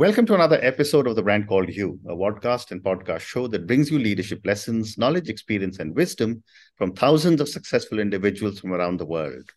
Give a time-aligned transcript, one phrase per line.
[0.00, 3.66] Welcome to another episode of The Brand Called You, a podcast and podcast show that
[3.66, 6.42] brings you leadership lessons, knowledge, experience, and wisdom
[6.76, 9.50] from thousands of successful individuals from around the world.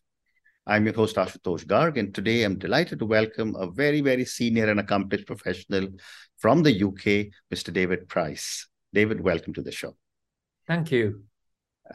[0.67, 4.69] I'm your host, Ashutosh Garg, and today I'm delighted to welcome a very, very senior
[4.69, 5.87] and accomplished professional
[6.39, 7.71] from the UK, Mr.
[7.71, 8.67] David Price.
[8.93, 9.95] David, welcome to the show.
[10.67, 11.23] Thank you.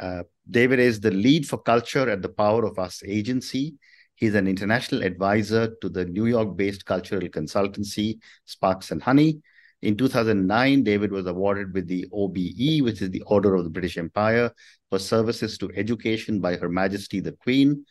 [0.00, 3.74] Uh, David is the lead for culture at the Power of Us agency
[4.18, 9.40] He's an international advisor to the New York based cultural consultancy Sparks and Honey.
[9.80, 13.96] In 2009, David was awarded with the OBE, which is the Order of the British
[13.96, 14.50] Empire,
[14.90, 17.84] for services to education by Her Majesty the Queen.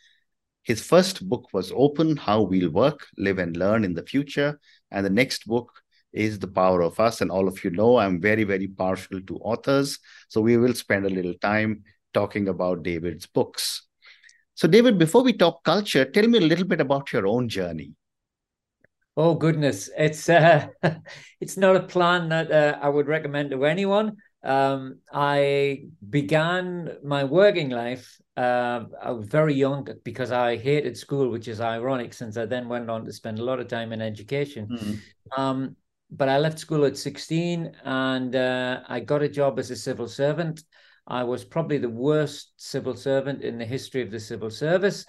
[0.64, 4.60] His first book was Open How We'll Work, Live and Learn in the Future.
[4.90, 5.80] And the next book
[6.12, 7.22] is The Power of Us.
[7.22, 9.98] And all of you know I'm very, very partial to authors.
[10.28, 13.87] So we will spend a little time talking about David's books.
[14.58, 17.92] So, David, before we talk culture, tell me a little bit about your own journey.
[19.16, 20.66] Oh goodness, it's uh,
[21.40, 24.16] it's not a plan that uh, I would recommend to anyone.
[24.42, 28.18] Um, I began my working life.
[28.36, 32.68] Uh, I was very young because I hated school, which is ironic since I then
[32.68, 34.66] went on to spend a lot of time in education.
[34.66, 35.40] Mm-hmm.
[35.40, 35.76] Um,
[36.10, 40.08] but I left school at 16 and uh, I got a job as a civil
[40.08, 40.64] servant.
[41.08, 45.06] I was probably the worst civil servant in the history of the civil service.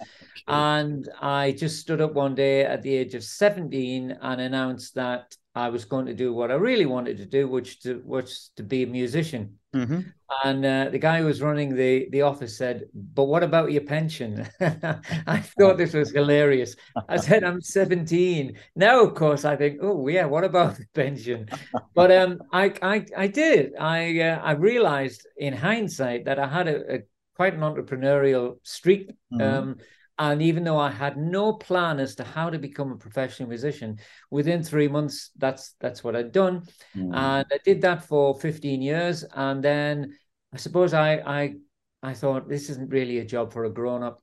[0.48, 5.36] And I just stood up one day at the age of 17 and announced that
[5.54, 8.62] I was going to do what I really wanted to do, which to, was to
[8.62, 9.59] be a musician.
[9.74, 10.00] Mm-hmm.
[10.44, 13.82] And uh, the guy who was running the, the office said, But what about your
[13.82, 14.46] pension?
[14.60, 16.76] I thought this was hilarious.
[17.08, 18.56] I said, I'm 17.
[18.76, 21.48] Now, of course, I think, Oh, yeah, what about the pension?
[21.94, 23.72] But um, I, I, I did.
[23.78, 26.98] I, uh, I realized in hindsight that I had a, a
[27.34, 29.10] quite an entrepreneurial streak.
[29.32, 29.40] Mm-hmm.
[29.40, 29.76] Um,
[30.20, 33.98] and even though I had no plan as to how to become a professional musician,
[34.30, 37.06] within three months, that's that's what I'd done, mm.
[37.14, 39.24] and I did that for 15 years.
[39.34, 40.18] And then
[40.52, 41.54] I suppose I I
[42.02, 44.20] I thought this isn't really a job for a grown up,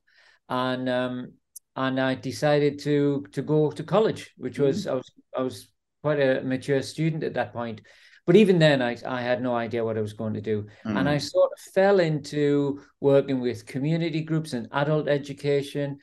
[0.48, 1.32] and um,
[1.74, 4.92] and I decided to to go to college, which was mm.
[4.92, 7.80] I was I was quite a mature student at that point,
[8.28, 10.66] but even then, I, I had no idea what I was going to do.
[10.84, 10.98] Mm.
[10.98, 15.98] And I sort of fell into working with community groups and adult education.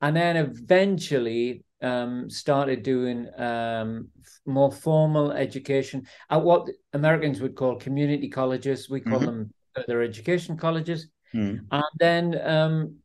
[0.00, 4.08] And then eventually um, started doing um,
[4.46, 8.88] more formal education at what Americans would call community colleges.
[8.88, 9.26] We call mm-hmm.
[9.26, 11.08] them further education colleges.
[11.34, 11.66] Mm.
[11.70, 12.96] And then um,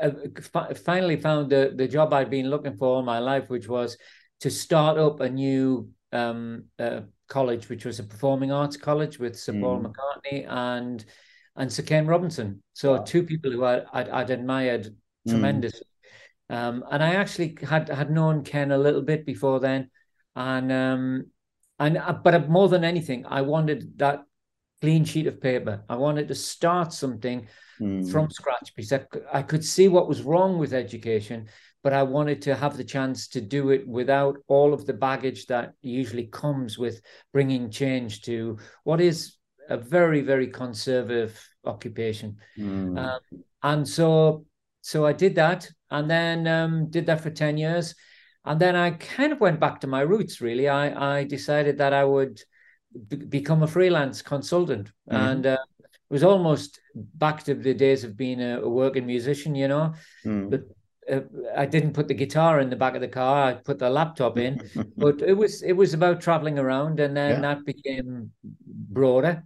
[0.00, 0.10] uh
[0.84, 3.98] finally found the, the job I'd been looking for all my life, which was
[4.42, 9.38] to start up a new um, uh, college, which was a performing arts college with
[9.38, 9.62] Sir mm.
[9.62, 11.04] Paul McCartney and
[11.56, 12.62] and Sir Ken Robinson.
[12.74, 13.02] So wow.
[13.02, 15.30] two people who I, I'd, I'd admired mm.
[15.30, 15.86] tremendously.
[16.48, 19.90] Um, and I actually had had known Ken a little bit before then,
[20.36, 21.26] and um,
[21.78, 24.24] and uh, but more than anything, I wanted that
[24.80, 25.82] clean sheet of paper.
[25.88, 27.48] I wanted to start something
[27.80, 28.10] mm.
[28.10, 31.48] from scratch because I, I could see what was wrong with education,
[31.86, 35.46] but I wanted to have the chance to do it without all of the baggage
[35.46, 37.00] that usually comes with
[37.32, 39.36] bringing change to what is
[39.68, 42.38] a very, very conservative occupation.
[42.58, 42.98] Mm.
[42.98, 43.20] Um,
[43.62, 44.46] and so,
[44.80, 47.94] so I did that, and then um, did that for ten years,
[48.44, 50.40] and then I kind of went back to my roots.
[50.40, 52.42] Really, I I decided that I would
[53.08, 55.16] b- become a freelance consultant, mm.
[55.16, 56.80] and uh, it was almost
[57.14, 59.94] back to the days of being a, a working musician, you know.
[60.24, 60.50] Mm.
[60.50, 60.62] But
[61.10, 61.20] uh,
[61.56, 63.44] I didn't put the guitar in the back of the car.
[63.48, 64.60] I put the laptop in,
[64.96, 67.40] but it was it was about traveling around, and then yeah.
[67.40, 69.44] that became broader.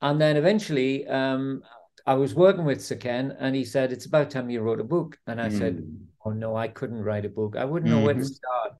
[0.00, 1.62] And then eventually, um,
[2.06, 4.84] I was working with Sir Ken, and he said, "It's about time you wrote a
[4.84, 5.58] book." And I mm.
[5.58, 6.04] said, hmm.
[6.24, 7.56] "Oh no, I couldn't write a book.
[7.56, 8.06] I wouldn't know mm-hmm.
[8.06, 8.26] where to mm-hmm.
[8.26, 8.72] start."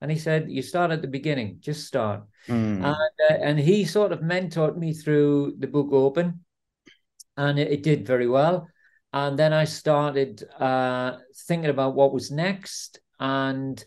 [0.00, 1.58] And he said, "You start at the beginning.
[1.60, 2.84] Just start." Mm.
[2.84, 6.44] And uh, and he sort of mentored me through the book Open,
[7.36, 8.68] and it, it did very well
[9.12, 11.16] and then I started uh,
[11.46, 13.82] thinking about what was next, and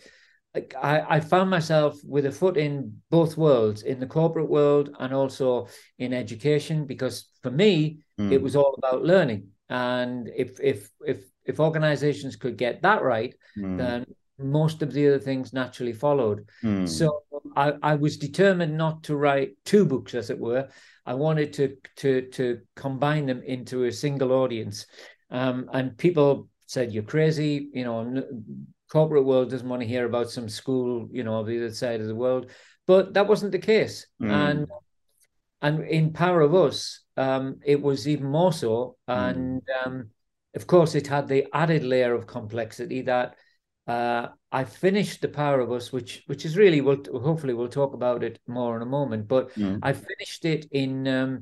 [0.55, 5.13] I, I, found myself with a foot in both worlds, in the corporate world and
[5.13, 5.67] also
[5.97, 8.31] in education, because for me mm.
[8.31, 13.33] it was all about learning, and if if if if organizations could get that right,
[13.57, 13.77] mm.
[13.77, 14.05] then
[14.37, 16.47] most of the other things naturally followed.
[16.63, 16.87] Mm.
[16.87, 17.23] So
[17.55, 20.67] I, I was determined not to write two books, as it were.
[21.05, 24.85] I wanted to to to combine them into a single audience.
[25.33, 27.69] Um, and people said, You're crazy.
[27.73, 28.23] You know,
[28.89, 31.99] corporate world doesn't want to hear about some school, you know, of the other side
[31.99, 32.51] of the world.
[32.85, 34.05] But that wasn't the case.
[34.21, 34.31] Mm.
[34.31, 34.67] And
[35.61, 38.97] and in Power of Us, um, it was even more so.
[39.09, 39.29] Mm.
[39.29, 40.09] And um,
[40.55, 43.35] of course, it had the added layer of complexity that
[43.87, 47.93] uh, I finished The Power of Us, which which is really we'll hopefully we'll talk
[47.93, 49.27] about it more in a moment.
[49.27, 49.79] But mm.
[49.81, 51.41] I finished it in um,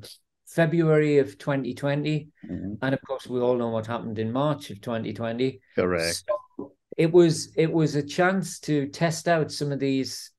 [0.54, 2.74] February of 2020, mm-hmm.
[2.80, 5.60] and of course we all know what happened in March of 2020.
[5.74, 6.24] Correct.
[6.26, 10.30] So it was it was a chance to test out some of these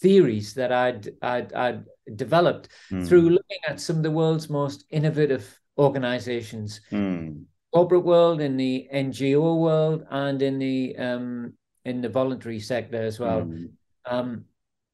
[0.00, 1.84] theories that I'd I'd, I'd
[2.16, 3.06] developed mm.
[3.06, 6.80] through looking at some of the world's most innovative organizations.
[6.90, 11.54] Mm corporate world, in the NGO world, and in the um,
[11.84, 13.42] in the voluntary sector as well.
[13.42, 13.70] Mm.
[14.04, 14.44] Um,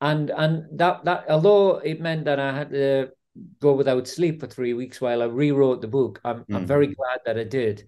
[0.00, 3.10] and and that that although it meant that I had to
[3.60, 6.54] go without sleep for three weeks while I rewrote the book, I'm mm.
[6.54, 7.86] I'm very glad that I did.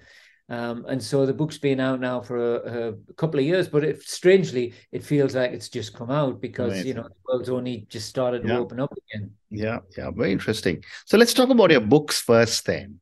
[0.49, 3.85] Um, and so the book's been out now for a, a couple of years, but
[3.85, 6.88] it, strangely, it feels like it's just come out because Amazing.
[6.88, 8.55] you know the world's only just started yeah.
[8.55, 9.31] to open up again.
[9.49, 10.82] Yeah, yeah, very interesting.
[11.06, 13.00] So let's talk about your books first, then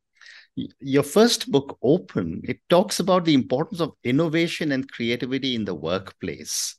[0.81, 5.75] your first book open it talks about the importance of innovation and creativity in the
[5.75, 6.77] workplace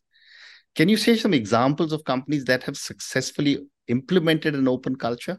[0.75, 5.37] can you share some examples of companies that have successfully implemented an open culture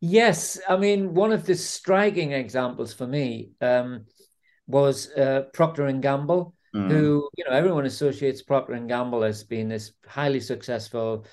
[0.00, 4.04] yes i mean one of the striking examples for me um,
[4.66, 6.90] was uh, procter and gamble mm.
[6.90, 11.24] who you know everyone associates procter and gamble as being this highly successful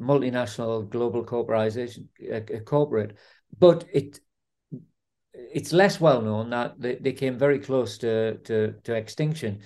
[0.00, 3.16] multinational global corporation uh, corporate
[3.58, 4.20] but it
[5.52, 9.60] it's less well known that they, they came very close to, to, to extinction.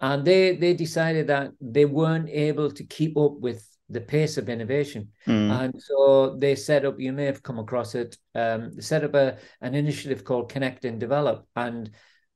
[0.00, 4.48] And they, they decided that they weren't able to keep up with the pace of
[4.48, 5.08] innovation.
[5.26, 5.50] Mm.
[5.50, 9.14] And so they set up, you may have come across it, um, they set up
[9.14, 11.46] a, an initiative called Connect and Develop.
[11.54, 11.90] And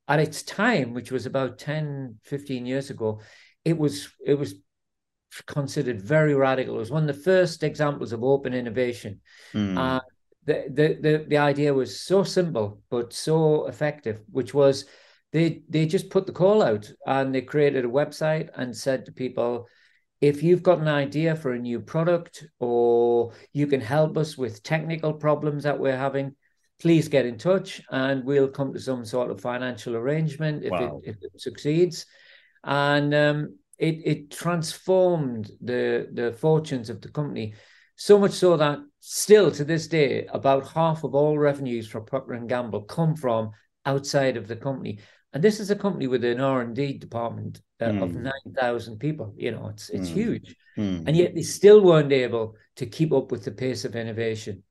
[0.06, 3.20] at its time, which was about 10, 15 years ago,
[3.64, 4.55] it was it was
[5.47, 6.76] considered very radical.
[6.76, 9.20] It was one of the first examples of open innovation.
[9.52, 9.79] Mm.
[9.79, 10.00] Uh,
[10.44, 14.87] the, the the the idea was so simple but so effective, which was
[15.32, 19.12] they they just put the call out and they created a website and said to
[19.12, 19.69] people,
[20.20, 24.62] if you've got an idea for a new product or you can help us with
[24.62, 26.34] technical problems that we're having,
[26.81, 31.00] please get in touch and we'll come to some sort of financial arrangement if wow.
[31.02, 32.06] it if it succeeds.
[32.64, 37.55] And um, it it transformed the the fortunes of the company
[37.96, 42.32] so much so that still to this day, about half of all revenues for Procter
[42.32, 43.50] and Gamble come from
[43.84, 45.00] outside of the company.
[45.32, 48.03] And this is a company with an R and D department uh, mm.
[48.03, 48.23] of hmm.
[48.25, 49.32] nine thousand people.
[49.37, 50.15] You know, it's it's mm.
[50.15, 51.05] huge, mm.
[51.06, 54.62] and yet they still weren't able to keep up with the pace of innovation.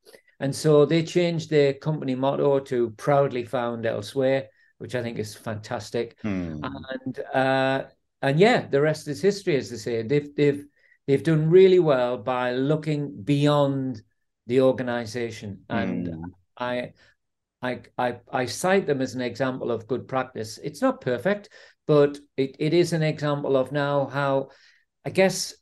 [0.42, 5.34] And so they changed their company motto to "Proudly Found Elsewhere," which I think is
[5.34, 6.18] fantastic.
[6.22, 6.60] Hmm.
[6.64, 7.84] And uh,
[8.22, 10.04] and yeah, the rest is history, as they say.
[10.04, 10.66] They've they've
[11.08, 14.02] they've done really well by looking beyond
[14.50, 15.62] the organization.
[15.70, 16.22] And mm.
[16.58, 16.94] I,
[17.62, 20.58] I, I, I cite them as an example of good practice.
[20.64, 21.50] It's not perfect,
[21.88, 24.50] but it, it is an example of now how,
[25.06, 25.54] I guess,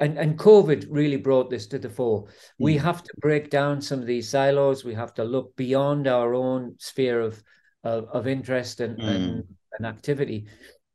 [0.00, 2.24] and, and COVID really brought this to the fore.
[2.24, 2.30] Mm.
[2.58, 4.84] We have to break down some of these silos.
[4.84, 7.42] We have to look beyond our own sphere of
[7.84, 9.08] of, of interest and, mm.
[9.08, 9.44] and,
[9.78, 10.46] and activity.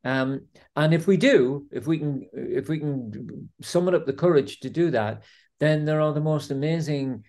[0.03, 4.59] Um, and if we do, if we can, if we can summon up the courage
[4.61, 5.23] to do that,
[5.59, 7.23] then there are the most amazing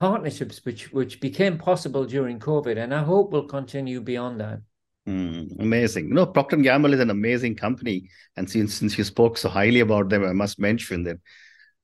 [0.00, 4.60] partnerships which which became possible during COVID, and I hope will continue beyond that.
[5.08, 6.10] Mm, amazing.
[6.10, 9.80] No, Procter and Gamble is an amazing company, and since since you spoke so highly
[9.80, 11.18] about them, I must mention that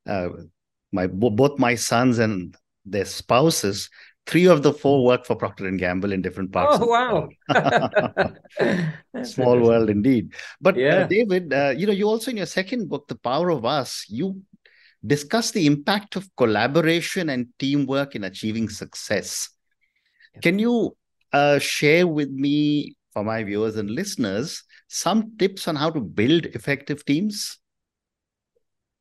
[0.07, 0.29] uh,
[0.93, 3.89] my both my sons and their spouses,
[4.27, 6.79] three of the four work for Procter and Gamble in different parts.
[6.81, 7.29] Oh wow!
[9.23, 10.35] Small world indeed.
[10.61, 10.97] But uh, yeah.
[10.97, 14.05] uh, David, uh, you know, you also in your second book, The Power of Us,
[14.09, 14.43] you
[15.05, 19.49] discuss the impact of collaboration and teamwork in achieving success.
[20.43, 20.97] Can you
[21.33, 26.47] uh, share with me, for my viewers and listeners, some tips on how to build
[26.47, 27.59] effective teams?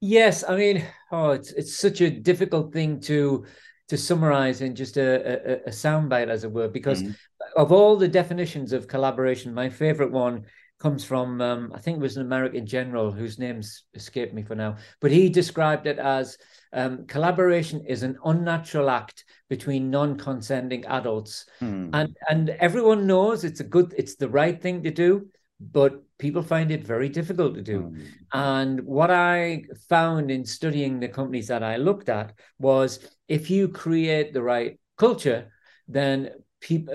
[0.01, 3.45] Yes, I mean, oh, it's it's such a difficult thing to
[3.89, 7.15] to summarize in just a, a, a soundbite, as it were, because mm.
[7.55, 10.45] of all the definitions of collaboration, my favorite one
[10.81, 14.55] comes from um, I think it was an American general whose name's escaped me for
[14.55, 16.37] now, but he described it as
[16.73, 21.89] um, collaboration is an unnatural act between non-consenting adults, hmm.
[21.93, 25.27] and and everyone knows it's a good, it's the right thing to do,
[25.59, 27.81] but people find it very difficult to do.
[27.81, 28.01] Hmm.
[28.33, 33.67] And what I found in studying the companies that I looked at was if you
[33.67, 35.51] create the right culture,
[35.87, 36.93] then people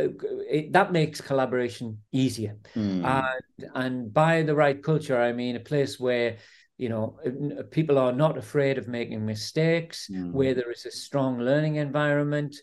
[0.49, 3.05] it, that makes collaboration easier mm.
[3.05, 6.37] and and by the right culture i mean a place where
[6.79, 7.19] you know
[7.71, 10.33] people are not afraid of making mistakes mm.
[10.33, 12.57] where there is a strong learning environment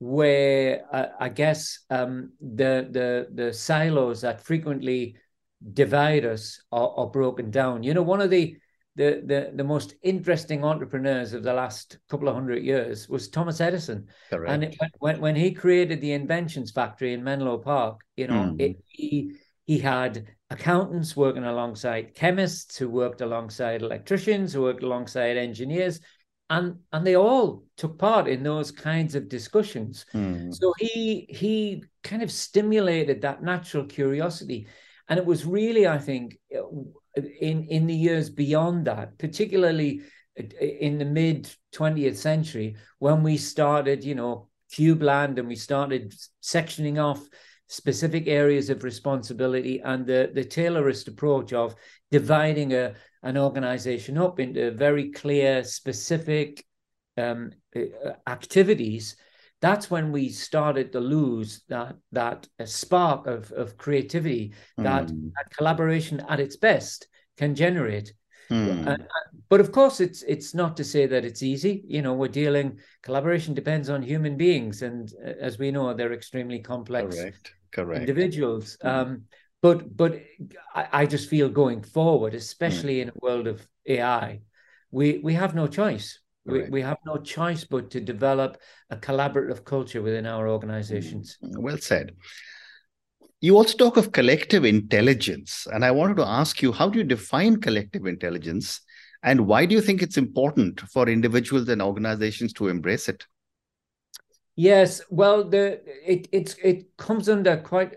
[0.00, 5.16] where uh, i guess um, the the the silos that frequently
[5.72, 7.82] divide us are, are broken down.
[7.82, 8.56] You know, one of the
[8.98, 13.60] the, the the most interesting entrepreneurs of the last couple of hundred years was Thomas
[13.60, 14.08] Edison.
[14.28, 14.52] Correct.
[14.52, 18.60] And it, when when he created the inventions factory in Menlo Park, you know, mm.
[18.60, 19.36] it, he
[19.66, 26.00] he had accountants working alongside chemists who worked alongside electricians who worked alongside engineers
[26.50, 30.52] and and they all took part in those kinds of discussions mm.
[30.54, 34.66] so he he kind of stimulated that natural curiosity
[35.08, 36.62] and it was really i think uh,
[37.40, 40.02] in in the years beyond that particularly
[40.38, 46.14] uh, in the mid 20th century when we started you know cubeland and we started
[46.42, 47.26] sectioning off
[47.68, 51.74] specific areas of responsibility and the the taylorist approach of
[52.10, 56.64] dividing a an organization up into very clear specific
[57.16, 59.16] um, uh, activities
[59.60, 65.32] that's when we started to lose that that spark of of creativity that, mm.
[65.34, 68.12] that collaboration at its best can generate.
[68.50, 68.86] Mm.
[68.86, 68.96] Uh,
[69.48, 71.84] but of course, it's it's not to say that it's easy.
[71.86, 72.78] You know, we're dealing.
[73.02, 77.54] Collaboration depends on human beings, and uh, as we know, they're extremely complex Correct.
[77.72, 78.00] Correct.
[78.00, 78.78] individuals.
[78.82, 78.88] Mm.
[78.88, 79.22] Um,
[79.60, 80.22] but but
[80.74, 83.02] I, I, just feel going forward, especially mm.
[83.02, 84.40] in a world of AI,
[84.90, 86.18] we we have no choice.
[86.44, 88.58] We, we have no choice but to develop
[88.90, 91.36] a collaborative culture within our organizations.
[91.42, 92.12] Mm, well said.
[93.40, 95.66] You also talk of collective intelligence.
[95.70, 98.80] And I wanted to ask you how do you define collective intelligence?
[99.22, 103.24] And why do you think it's important for individuals and organizations to embrace it?
[104.56, 107.94] Yes, well, the it it's it comes under quite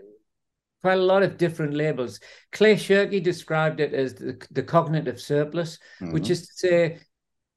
[0.80, 2.20] quite a lot of different labels.
[2.52, 6.12] Clay Shirky described it as the, the cognitive surplus, mm-hmm.
[6.12, 6.98] which is to say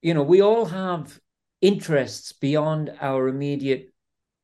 [0.05, 1.19] you know, we all have
[1.62, 3.91] interests beyond our immediate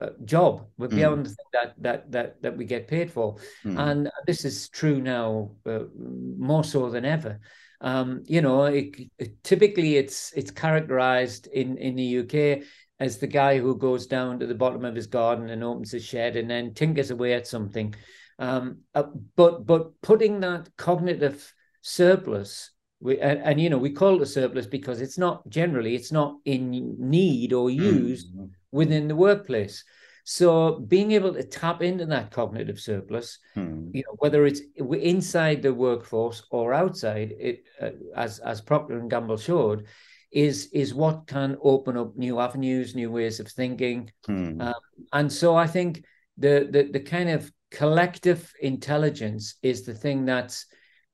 [0.02, 0.66] uh, job.
[0.76, 0.96] We're mm.
[0.96, 1.36] beyond mm.
[1.54, 3.78] that that that that we get paid for, mm.
[3.78, 7.40] and this is true now uh, more so than ever.
[7.80, 12.64] Um, you know, it, it, typically it's it's characterized in in the UK
[13.00, 16.04] as the guy who goes down to the bottom of his garden and opens his
[16.04, 17.94] shed and then tinkers away at something.
[18.40, 19.04] Um, uh,
[19.36, 24.26] but but putting that cognitive surplus we, and, and, you know we call it a
[24.26, 28.46] surplus because it's not generally it's not in need or used mm-hmm.
[28.72, 29.84] within the workplace
[30.24, 33.90] so being able to tap into that cognitive surplus mm.
[33.94, 39.10] you know whether it's inside the workforce or outside it uh, as as procter and
[39.10, 39.86] gamble showed
[40.32, 44.62] is is what can open up new avenues new ways of thinking mm.
[44.62, 44.74] um,
[45.14, 46.04] and so i think
[46.38, 50.68] the, the the kind of collective intelligence is the thing that's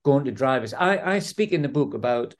[0.08, 0.74] going to drive us.
[0.74, 2.34] I, I speak in the book about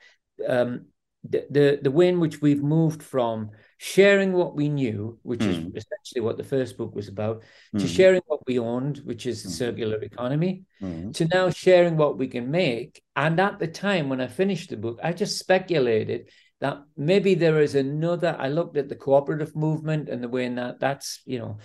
[0.54, 0.86] um,
[1.32, 5.50] the, the, the way in which we've moved from sharing what we knew, which mm.
[5.50, 5.76] is hmm.
[5.76, 7.42] essentially what the first book was about,
[7.74, 7.80] mm.
[7.80, 7.92] to hmm.
[7.98, 9.58] sharing what we owned, which is the mm.
[9.62, 11.10] circular economy, hmm.
[11.12, 13.02] to now sharing what we can make.
[13.14, 17.60] And at the time when I finished the book, I just speculated that maybe there
[17.60, 18.34] is another.
[18.38, 21.58] I looked at the cooperative movement and the way in that that's, you know,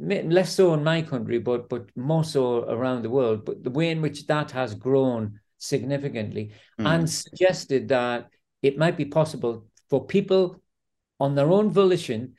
[0.00, 3.44] less so in my country, but but more so around the world.
[3.44, 6.86] But the way in which that has grown significantly, mm.
[6.86, 8.30] and suggested that
[8.62, 10.62] it might be possible for people
[11.18, 12.34] on their own volition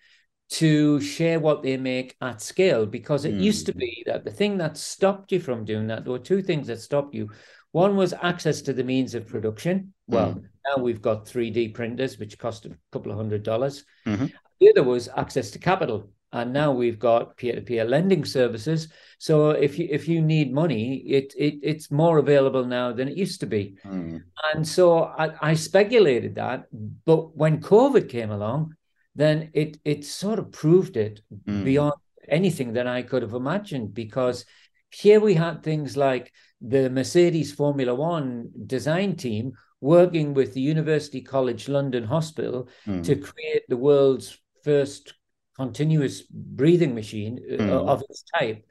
[0.50, 2.86] to share what they make at scale.
[2.86, 3.44] Because it mm.
[3.44, 3.80] used to hmm.
[3.80, 6.82] be that the thing that stopped you from doing that, there were two things that
[6.82, 7.30] stopped you.
[7.72, 9.94] One was access to the means of production.
[10.08, 10.44] Well, mm.
[10.68, 13.86] now we've got 3D printers, which cost a couple of hundred dollars.
[14.06, 14.26] Mm-hmm.
[14.60, 19.78] The other was access to capital and now we've got peer-to-peer lending services so if
[19.78, 23.46] you if you need money it, it it's more available now than it used to
[23.46, 24.22] be mm.
[24.54, 26.66] and so I, I, speculated that
[27.06, 28.76] but when covid came along
[29.16, 31.64] then it it sort of proved it mm.
[31.64, 31.94] beyond
[32.28, 34.46] anything that i could have imagined because
[34.90, 41.22] here we had things like the mercedes formula one design team working with the university
[41.22, 43.04] college london hospital mm.
[43.04, 45.16] to create the world's first
[45.64, 47.70] continuous breathing machine mm.
[47.70, 48.62] of its type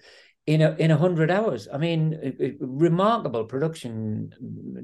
[0.47, 1.69] in a in a hundred hours.
[1.73, 2.01] I mean,
[2.61, 4.33] remarkable production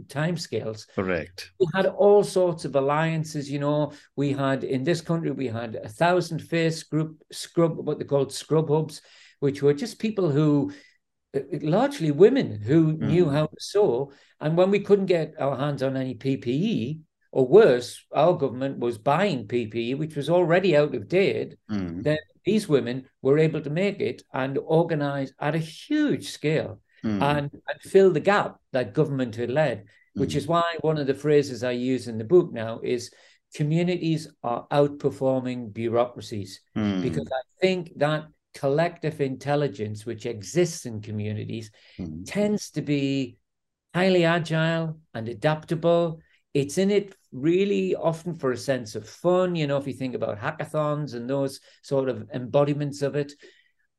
[0.07, 0.87] timescales.
[0.95, 1.51] Correct.
[1.59, 3.51] We had all sorts of alliances.
[3.51, 7.99] You know, we had in this country we had a thousand face group scrub, what
[7.99, 9.03] they called scrub hubs,
[9.41, 10.73] which were just people who
[11.35, 13.01] uh, largely women who mm.
[13.01, 14.13] knew how to sew.
[14.41, 17.01] And when we couldn't get our hands on any PPE,
[17.37, 21.57] or worse, our government was buying PPE, which was already out of date.
[21.71, 22.03] Mm.
[22.03, 22.17] Then
[22.47, 27.21] these women were able to make it and organize at a huge scale mm.
[27.21, 30.37] and, and, fill the gap that government had led, which mm.
[30.37, 33.11] is why one of the phrases I use in the book now is
[33.55, 36.63] communities are outperforming bureaucracies.
[36.75, 37.03] Mm.
[37.03, 42.25] Because I think that collective intelligence which exists in communities mm.
[42.25, 43.37] tends to be
[43.95, 46.21] highly agile and adaptable.
[46.57, 49.55] It's in it really often for a sense of fun.
[49.55, 53.35] You know, if you think about hackathons and those sort of embodiments of it,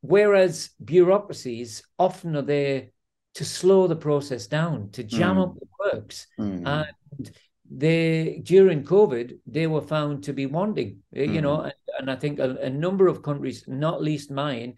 [0.00, 2.88] whereas bureaucracies often are there
[3.34, 5.44] to slow the process down, to jam mm.
[5.44, 6.26] up the works.
[6.40, 6.66] Mm.
[6.66, 7.30] And
[7.70, 11.32] they during COVID, they were found to be wanting, mm.
[11.32, 14.74] you know, and, and I think a, a, number of countries, not least mine,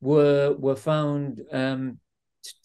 [0.00, 1.98] were were found um,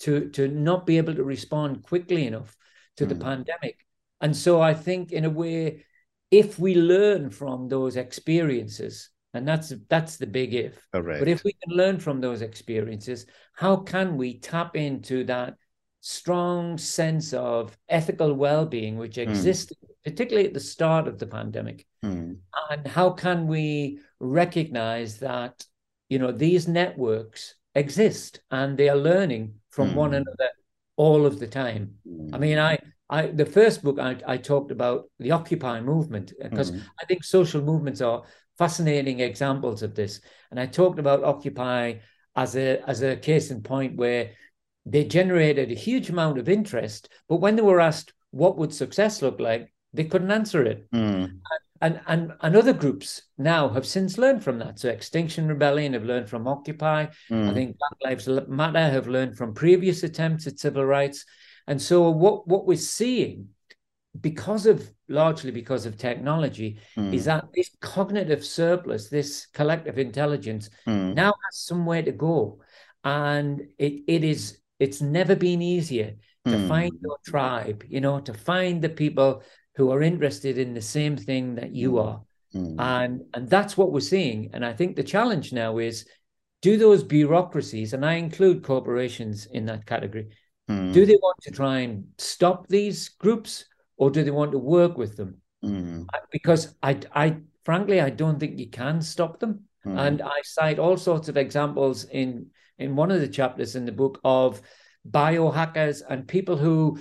[0.01, 2.55] to to not be able to respond quickly enough
[2.97, 3.21] to the mm.
[3.21, 3.77] pandemic.
[4.21, 5.85] And so I think in a way,
[6.31, 10.88] if we learn from those experiences, and that's that's the big if.
[10.91, 11.19] Correct.
[11.19, 15.55] But if we can learn from those experiences, how can we tap into that
[16.01, 19.21] strong sense of ethical well-being which hmm.
[19.21, 19.89] existed mm.
[20.03, 22.38] particularly at the start of the pandemic mm.
[22.69, 25.65] and how can we recognize that
[26.07, 29.95] you know these networks exist and they are learning from mm.
[29.95, 30.49] one another
[30.95, 32.39] all of the time i hmm.
[32.39, 32.77] mean i
[33.09, 37.23] I, the first book I, I talked about the Occupy movement because mm I think
[37.23, 38.23] social movements are
[38.57, 40.21] fascinating examples of this.
[40.51, 41.95] And I talked about Occupy
[42.35, 44.31] as a as a case in point where
[44.85, 49.21] they generated a huge amount of interest, but when they were asked what would success
[49.21, 50.89] look like, they couldn't answer it.
[50.91, 51.39] Mm.
[51.81, 54.79] And, and and other groups now have since learned from that.
[54.79, 57.07] So Extinction Rebellion have learned from Occupy.
[57.31, 57.49] Mm.
[57.49, 61.25] I think Black Lives Matter have learned from previous attempts at civil rights.
[61.69, 63.49] And so what what we're seeing
[64.19, 67.13] because of largely because of technology mm.
[67.13, 71.13] is that this cognitive surplus this collective intelligence mm.
[71.13, 72.59] now has somewhere to go
[73.03, 76.67] and it it is it's never been easier to mm.
[76.67, 79.43] find your tribe you know to find the people
[79.75, 81.99] who are interested in the same thing that you hmm.
[81.99, 82.21] are
[82.51, 82.79] hmm.
[82.79, 86.05] and and that's what we're seeing and i think the challenge now is
[86.61, 90.27] do those bureaucracies and i include corporations in that category
[90.69, 90.91] hmm.
[90.91, 93.65] do they want to try and stop these groups
[93.97, 95.41] or do they want to work with them?
[95.63, 96.08] Mm.
[96.32, 99.65] Because I, I, frankly, I don't think you can stop them.
[99.86, 99.99] Mm.
[99.99, 103.91] And I cite all sorts of examples in in one of the chapters in the
[103.91, 104.62] book of
[105.10, 106.97] biohackers and people who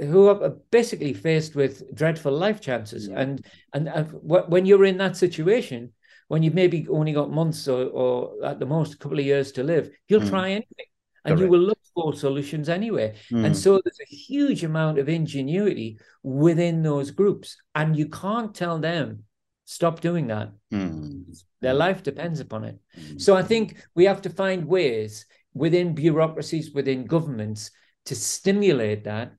[0.00, 3.08] who are basically faced with dreadful life chances.
[3.08, 3.20] Yeah.
[3.20, 5.92] And, and and when you're in that situation,
[6.28, 9.52] when you've maybe only got months or, or at the most a couple of years
[9.52, 10.30] to live, you'll mm.
[10.30, 10.86] try anything
[11.24, 11.40] and Correct.
[11.40, 13.14] you will look for solutions anyway.
[13.30, 13.46] Mm.
[13.46, 18.78] And so there's a huge amount of ingenuity within those groups, and you can't tell
[18.78, 19.24] them
[19.64, 20.52] stop doing that.
[20.72, 21.24] Mm.
[21.60, 22.78] Their life depends upon it.
[22.98, 23.20] Mm.
[23.20, 27.70] So I think we have to find ways within bureaucracies, within governments,
[28.06, 29.32] to stimulate that.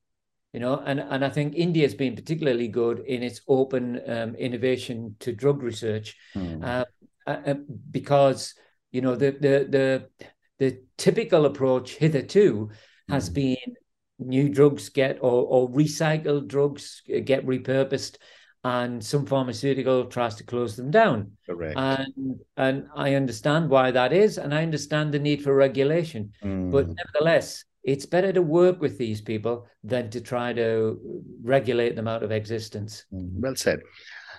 [0.53, 4.35] You know, and, and I think India has been particularly good in its open um,
[4.35, 6.85] innovation to drug research, uh,
[7.25, 7.55] uh,
[7.89, 8.53] because
[8.91, 10.27] you know the the the
[10.63, 12.69] the typical approach hitherto
[13.09, 13.33] has mm.
[13.33, 13.75] been
[14.19, 18.17] new drugs get or, or recycled drugs get repurposed
[18.63, 21.31] and some pharmaceutical tries to close them down.
[21.45, 21.77] Correct.
[21.77, 26.31] And and I understand why that is, and I understand the need for regulation.
[26.41, 26.71] Mm.
[26.71, 30.97] But nevertheless, it's better to work with these people than to try to
[31.43, 33.05] regulate them out of existence.
[33.13, 33.81] Mm, well said.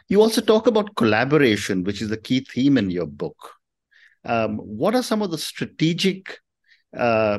[0.09, 3.37] You also talk about collaboration, which is a key theme in your book.
[4.25, 6.39] Um, what are some of the strategic
[6.97, 7.39] uh,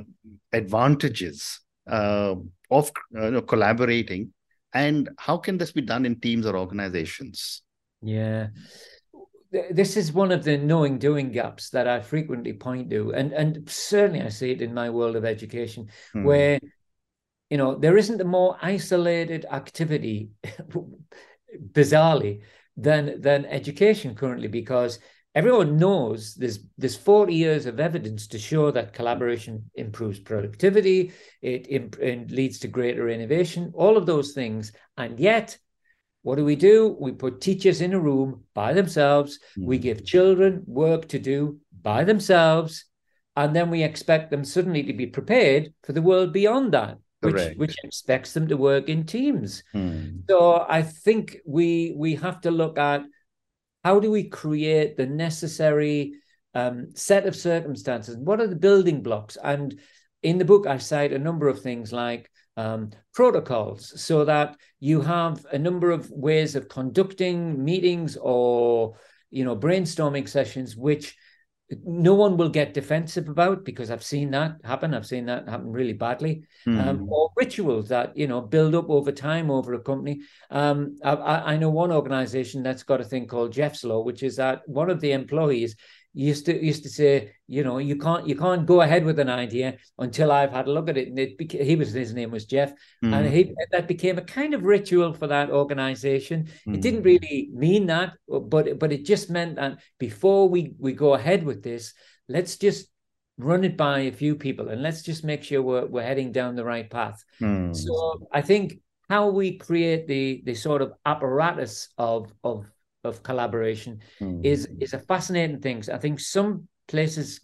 [0.52, 2.36] advantages uh,
[2.70, 4.34] of uh, you know, collaborating,
[4.74, 7.62] and how can this be done in teams or organizations?
[8.02, 8.48] Yeah,
[9.72, 13.70] this is one of the knowing doing gaps that I frequently point to, and and
[13.70, 16.24] certainly I see it in my world of education, hmm.
[16.24, 16.60] where
[17.50, 20.32] you know there isn't a more isolated activity,
[21.72, 22.42] bizarrely,
[22.78, 25.00] than than education currently because
[25.36, 31.68] everyone knows there's there's 40 years of evidence to show that collaboration improves productivity it,
[31.70, 34.72] imp- it, leads to greater innovation all of those things.
[34.98, 35.58] And yet
[36.24, 36.98] what do we do?
[37.00, 39.38] We put teachers in a room by themselves.
[39.58, 39.66] Mm.
[39.66, 42.86] we give children work to do by themselves
[43.36, 47.58] and then we expect them suddenly to be prepared for the world beyond that which,
[47.58, 49.64] which expects them to work in teams.
[49.74, 50.22] Mm.
[50.30, 53.04] so i think we we have to look at
[53.86, 56.16] how do we create the necessary
[56.56, 58.18] um, set of circumstances?
[58.18, 59.38] What are the building blocks?
[59.44, 59.80] And
[60.24, 65.02] in the book, I cite a number of things like um, protocols so that you
[65.02, 68.96] have a number of ways of conducting meetings or
[69.30, 71.16] you know brainstorming sessions which
[71.84, 74.94] no one will get defensive about because I've seen that happen.
[74.94, 76.44] I've seen that happen really badly.
[76.68, 76.86] Mm.
[76.86, 77.12] Um, hmm.
[77.12, 80.22] or rituals that you know build up over time over a company.
[80.52, 81.14] Um, I,
[81.54, 84.92] I, know one organization that's got a thing called Jeff's Law, which is that one
[84.92, 85.76] of the employees
[86.16, 89.30] used to used to say, you know, you can't you can't go ahead with an
[89.30, 91.10] idea until I've had a look at it.
[91.10, 92.72] And it became, he was his name was Jeff,
[93.04, 93.14] mm.
[93.14, 96.48] and he that became a kind of ritual for that organization.
[96.66, 96.76] Mm.
[96.76, 101.14] It didn't really mean that, but but it just meant that before we we go
[101.14, 101.94] ahead with this,
[102.30, 102.88] let's just
[103.38, 106.56] run it by a few people and let's just make sure we're we're heading down
[106.56, 107.24] the right path.
[107.42, 107.76] Mm.
[107.76, 112.66] So I think how we create the the sort of apparatus of of
[113.06, 114.44] of collaboration mm.
[114.46, 115.84] is is a fascinating thing.
[115.92, 117.40] I think some places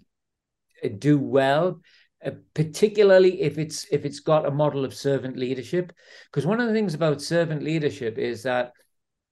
[0.84, 1.82] uh, do well,
[2.26, 5.93] uh, particularly if it's if it's got a model of servant leadership.
[6.30, 8.74] Because one of the things about servant leadership is that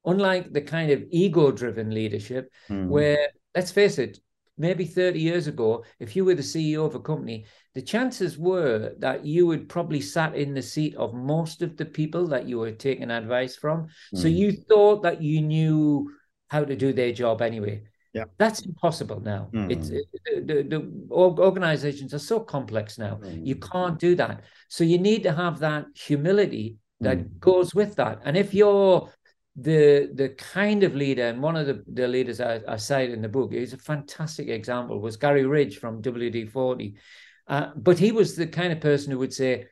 [0.06, 2.88] unlike the kind of ego-driven leadership, mm.
[2.88, 4.20] where let's face it,
[4.60, 8.94] maybe 30 years ago, if you were the CEO of a company, the chances were
[9.00, 12.60] that you would probably sat in the seat of most of the people that you
[12.60, 13.88] were taking advice from.
[14.14, 14.22] Mm.
[14.22, 16.12] So you thought that you knew
[16.50, 17.84] how to do their job anyway.
[18.14, 19.50] Yeah, that's impossible now.
[19.54, 19.72] Mm.
[19.72, 20.08] It's it,
[20.48, 23.20] the, the, organizations are so complex now.
[23.22, 23.46] Mm.
[23.46, 24.44] You can't do that.
[24.68, 27.40] So you need to have that humility that mm.
[27.40, 28.20] goes with that.
[28.26, 29.10] And if you're
[29.56, 33.22] the the kind of leader, and one of the, the leaders I, I cite in
[33.22, 36.96] the book is a fantastic example was Gary Ridge from WD forty,
[37.48, 39.68] uh, but he was the kind of person who would say,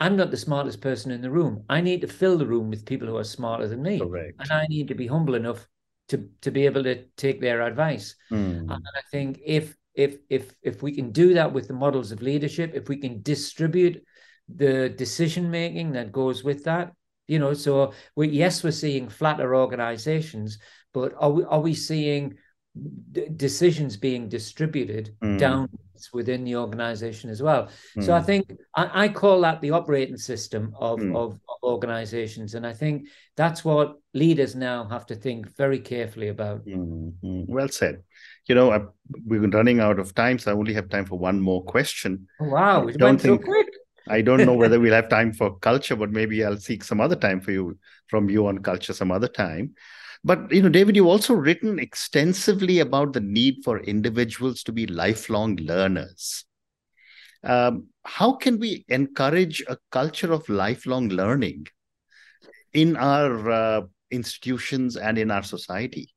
[0.00, 1.64] I'm not the smartest person in the room.
[1.68, 3.98] I need to fill the room with people who are smarter than me.
[3.98, 4.40] Correct.
[4.40, 5.66] And I need to be humble enough
[6.08, 8.14] to to be able to take their advice.
[8.30, 8.70] Mm.
[8.70, 12.22] And I think if if if if we can do that with the models of
[12.22, 14.02] leadership, if we can distribute
[14.54, 16.92] the decision making that goes with that,
[17.26, 20.58] you know, so we yes, we're seeing flatter organizations,
[20.92, 22.34] but are we are we seeing
[23.12, 25.38] d- decisions being distributed mm.
[25.38, 25.68] down
[26.12, 27.68] within the organization as well.
[27.96, 28.04] Mm.
[28.04, 28.26] So I hmm.
[28.26, 31.16] think I, I, call that the operating system of, mm.
[31.16, 32.54] of, of, organizations.
[32.54, 36.66] And I think that's what leaders now have to think very carefully about.
[36.66, 37.44] Mm-hmm.
[37.46, 38.02] Well said.
[38.46, 38.80] You know, I,
[39.24, 42.28] we're running out of time, so I only have time for one more question.
[42.40, 43.68] Oh, wow, it went think, so quick.
[44.08, 47.16] I don't know whether we'll have time for culture, but maybe I'll seek some other
[47.16, 49.74] time for you from you on culture some other time.
[50.24, 54.86] But you know, David, you've also written extensively about the need for individuals to be
[54.86, 56.46] lifelong learners.
[57.42, 61.66] Um, how can we encourage a culture of lifelong learning
[62.72, 66.14] in our uh, institutions and in our society?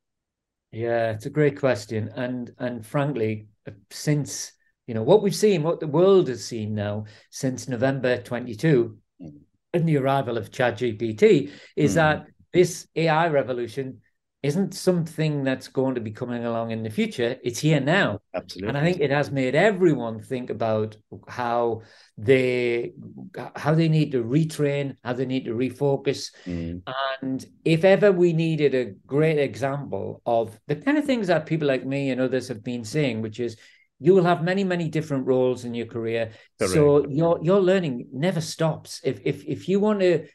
[0.72, 3.48] Yeah, it's a great question, and and frankly,
[3.90, 4.54] since
[4.86, 8.98] you know what we've seen, what the world has seen now since November twenty two,
[9.22, 9.34] mm.
[9.74, 11.96] and the arrival of ChatGPT, is mm.
[11.96, 14.02] that this AI revolution
[14.44, 17.38] isn't something that's going to be coming along in the future.
[17.44, 18.20] It's here now.
[18.34, 18.70] Absolutely.
[18.70, 20.96] And I think it has made everyone think about
[21.28, 21.82] how
[22.18, 22.94] they
[23.56, 26.32] how they need to retrain, how they need to refocus.
[26.46, 26.82] Mm.
[27.22, 31.68] And if ever we needed a great example of the kind of things that people
[31.68, 33.58] like me and others have been saying, which is
[34.00, 36.74] you will have many many different roles in your career Correct.
[36.74, 40.28] so your your learning never stops if if if you want to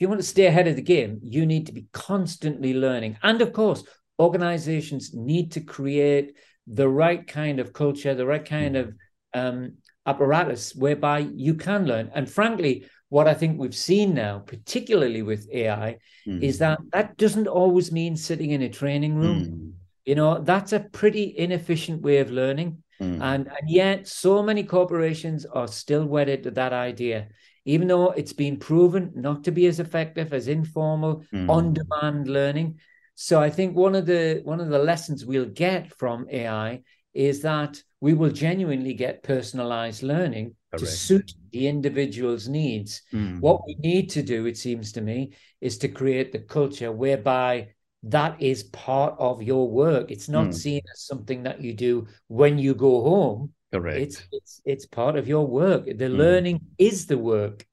[0.00, 3.18] you want to stay ahead of the game, you need to be constantly learning.
[3.22, 3.84] And of course,
[4.18, 6.36] organizations need to create
[6.66, 8.94] the right kind of culture, the right kind of
[9.34, 9.74] um,
[10.06, 12.10] apparatus whereby you can learn.
[12.14, 16.42] And frankly, what I think we've seen now, particularly with AI, mm.
[16.42, 19.44] is that that doesn't always mean sitting in a training room.
[19.44, 19.72] Mm.
[20.06, 22.82] You know, that's a pretty inefficient way of learning.
[23.00, 23.20] Mm.
[23.20, 27.28] And, and yet, so many corporations are still wedded to that idea
[27.64, 31.48] even though it's been proven not to be as effective as informal mm.
[31.48, 32.78] on-demand learning
[33.14, 36.80] so i think one of the one of the lessons we'll get from ai
[37.12, 40.84] is that we will genuinely get personalized learning Correct.
[40.84, 43.40] to suit the individual's needs mm.
[43.40, 47.68] what we need to do it seems to me is to create the culture whereby
[48.02, 50.54] that is part of your work it's not mm.
[50.54, 54.00] seen as something that you do when you go home Correct.
[54.00, 55.86] It's it's it's part of your work.
[55.86, 56.16] The mm.
[56.16, 57.64] learning is the work.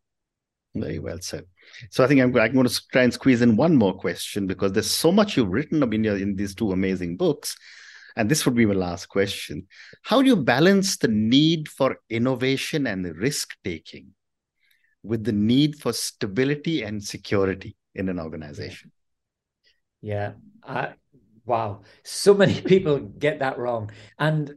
[0.76, 1.46] Very well said.
[1.90, 4.74] So I think I'm, I'm going to try and squeeze in one more question because
[4.74, 7.56] there's so much you've written in, your, in these two amazing books.
[8.16, 9.68] And this would be my last question.
[10.04, 14.14] How do you balance the need for innovation and risk taking
[15.04, 18.92] with the need for stability and security in an organization?
[20.02, 20.34] Yeah.
[20.64, 20.94] I,
[21.46, 21.82] wow.
[22.04, 23.92] So many people get that wrong.
[24.18, 24.56] And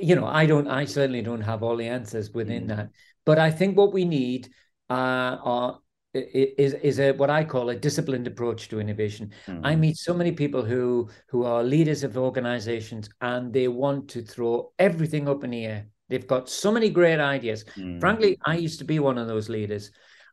[0.00, 2.68] you know, I don't, I certainly don't have all the answers within mm.
[2.68, 2.90] that.
[3.24, 4.50] But I think what we need
[4.90, 5.78] uh, are
[6.14, 9.32] is is a what I call a disciplined approach to innovation.
[9.46, 9.60] Mm.
[9.64, 14.22] I meet so many people who who are leaders of organizations and they want to
[14.22, 15.86] throw everything up in the air.
[16.08, 17.64] They've got so many great ideas.
[17.76, 18.00] Mm.
[18.00, 19.90] Frankly, I used to be one of those leaders.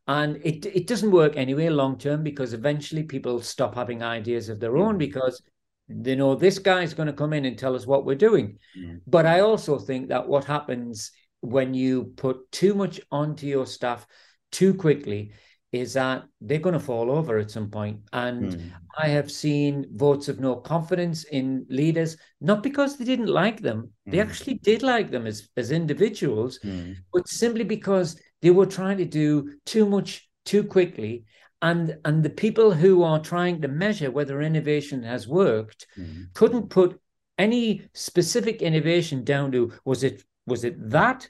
[0.08, 4.60] And it it doesn't work anyway long term because eventually people stop having ideas of
[4.60, 5.42] their own because
[5.90, 8.58] they know this guy's going to come in and tell us what we're doing.
[8.78, 9.02] Mm.
[9.08, 14.06] But I also think that what happens when you put too much onto your staff
[14.52, 15.34] too quickly
[15.72, 18.00] is that they're going to fall over at some point.
[18.12, 18.72] And mm.
[18.98, 23.92] I have seen votes of no confidence in leaders, not because they didn't like them,
[24.08, 24.12] mm.
[24.12, 24.30] they hmm.
[24.30, 26.96] actually did like them as, as individuals, mm.
[27.14, 31.26] but simply because they were trying to do too much too quickly.
[31.62, 36.24] And, and the people who are trying to measure whether innovation has worked hmm.
[36.34, 37.00] couldn't put
[37.40, 41.28] any specific innovation down to was it was it that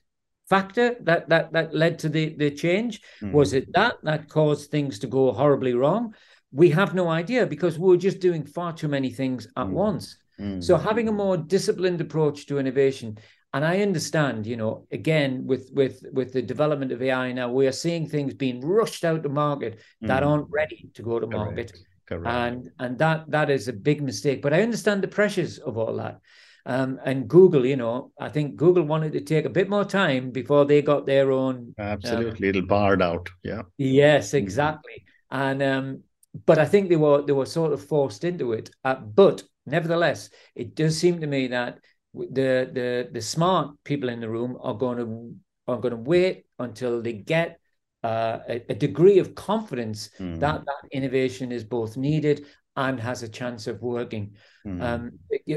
[0.49, 3.01] factor that that that led to the the change?
[3.21, 3.31] Mm.
[3.31, 6.15] Was it that that caused things to go horribly wrong?
[6.51, 9.71] We have no idea because we are just doing far too many things at mm.
[9.71, 10.17] once.
[10.39, 10.63] Mm.
[10.63, 13.19] So having a more disciplined approach to innovation,
[13.53, 17.67] and I understand, you know, again with with with the development of AI now, we
[17.67, 20.29] are seeing things being rushed out to market that hmm.
[20.29, 21.45] aren't ready to go to Correct.
[21.45, 21.77] market.
[22.05, 22.27] Correct.
[22.27, 24.41] And and that that is a big mistake.
[24.41, 26.19] But I understand the pressures of all that.
[26.65, 30.29] Um, and Google, you know, I think Google wanted to take a bit more time
[30.29, 31.73] before they got their own.
[31.79, 33.29] Absolutely, um, little Bard out.
[33.43, 33.63] Yeah.
[33.77, 34.38] Yes, mm-hmm.
[34.38, 35.05] exactly.
[35.31, 35.41] Mm-hmm.
[35.41, 36.03] And um,
[36.45, 38.69] but I think they were they were sort of forced into it.
[38.83, 41.79] Uh, but nevertheless, it does seem to me that
[42.13, 45.35] the the the smart people in the room are going to
[45.67, 47.59] are going to wait until they get
[48.03, 50.39] uh, a, a, degree of confidence mm.
[50.39, 52.45] that that innovation is both needed
[52.77, 54.35] and has a chance of working.
[54.65, 54.81] Mm.
[54.81, 55.11] Um,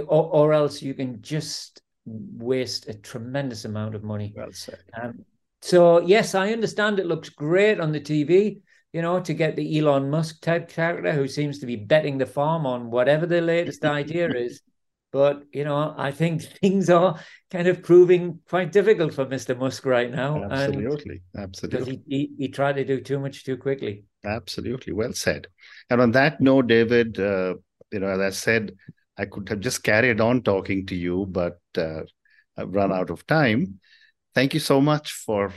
[0.08, 4.32] or, or, else you can just waste a tremendous amount of money.
[4.36, 4.80] Well said.
[5.00, 5.24] Um,
[5.60, 8.60] so yes, I understand it looks great on the TV.
[8.92, 12.26] You know, to get the Elon Musk type character who seems to be betting the
[12.26, 14.60] farm on whatever the latest idea is.
[15.12, 17.20] But you know, I think things are
[17.50, 19.56] kind of proving quite difficult for Mr.
[19.56, 20.42] Musk right now.
[20.50, 22.02] Absolutely, absolutely.
[22.06, 24.04] He, he, he tried to do too much too quickly.
[24.24, 25.46] Absolutely, well said.
[25.90, 27.54] And on that note, David, uh,
[27.92, 28.72] you know, as I said,
[29.18, 32.02] I could have just carried on talking to you, but uh,
[32.56, 33.80] I've run out of time.
[34.34, 35.52] Thank you so much for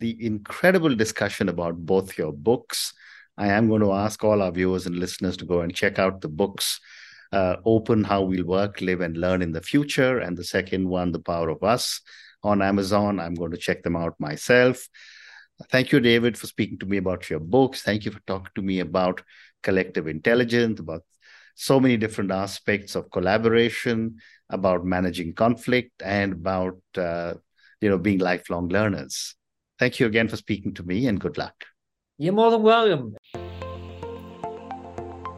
[0.00, 2.92] the incredible discussion about both your books.
[3.36, 6.20] I am going to ask all our viewers and listeners to go and check out
[6.20, 6.80] the books
[7.32, 11.12] uh, Open How We'll Work, Live, and Learn in the Future, and the second one,
[11.12, 12.00] The Power of Us,
[12.42, 13.20] on Amazon.
[13.20, 14.88] I'm going to check them out myself.
[15.70, 17.82] Thank you, David, for speaking to me about your books.
[17.82, 19.22] Thank you for talking to me about
[19.62, 21.02] collective intelligence, about
[21.54, 27.34] so many different aspects of collaboration, about managing conflict, and about uh,
[27.80, 29.34] you know being lifelong learners.
[29.78, 31.64] Thank you again for speaking to me, and good luck.
[32.18, 33.16] You're more than welcome.